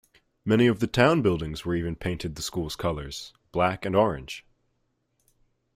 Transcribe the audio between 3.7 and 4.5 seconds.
and orange.